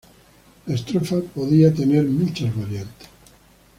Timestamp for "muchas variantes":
2.05-3.07